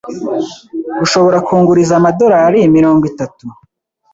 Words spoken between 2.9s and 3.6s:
itatu?